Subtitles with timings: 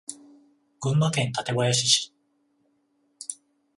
[0.79, 2.11] 群馬県館林市